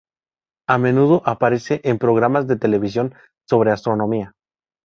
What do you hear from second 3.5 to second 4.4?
astronomía.